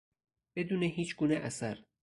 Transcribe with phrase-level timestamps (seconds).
[0.55, 1.83] بدون هیچگونه اثر